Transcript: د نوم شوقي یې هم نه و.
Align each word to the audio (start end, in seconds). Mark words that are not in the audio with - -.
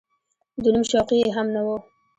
د 0.63 0.63
نوم 0.73 0.83
شوقي 0.91 1.17
یې 1.21 1.29
هم 1.35 1.47
نه 1.55 1.61
و. 1.65 1.67